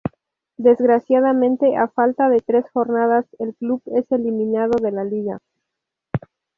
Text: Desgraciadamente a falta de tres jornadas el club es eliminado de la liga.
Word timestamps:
Desgraciadamente 0.57 1.77
a 1.77 1.87
falta 1.87 2.27
de 2.27 2.39
tres 2.39 2.65
jornadas 2.73 3.27
el 3.37 3.53
club 3.53 3.83
es 3.93 4.11
eliminado 4.11 4.71
de 4.81 4.89
la 4.91 5.03
liga. 5.03 5.37